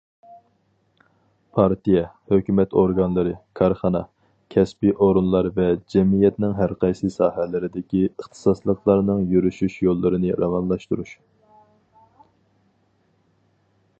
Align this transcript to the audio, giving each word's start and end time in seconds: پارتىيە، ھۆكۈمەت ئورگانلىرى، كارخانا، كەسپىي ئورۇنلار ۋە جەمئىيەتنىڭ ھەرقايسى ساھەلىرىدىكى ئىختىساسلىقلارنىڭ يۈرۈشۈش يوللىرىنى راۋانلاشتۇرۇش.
پارتىيە، 1.57 1.99
ھۆكۈمەت 2.33 2.71
ئورگانلىرى، 2.83 3.33
كارخانا، 3.59 4.01
كەسپىي 4.55 4.95
ئورۇنلار 4.95 5.49
ۋە 5.59 5.67
جەمئىيەتنىڭ 5.95 6.55
ھەرقايسى 6.61 7.11
ساھەلىرىدىكى 7.17 8.03
ئىختىساسلىقلارنىڭ 8.09 9.23
يۈرۈشۈش 9.35 9.77
يوللىرىنى 9.89 10.33
راۋانلاشتۇرۇش. 10.45 11.13